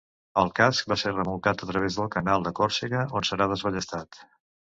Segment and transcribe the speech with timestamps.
[0.43, 4.21] El casc va ser remolcat a través del Canal de Còrsega, on serà desballestat.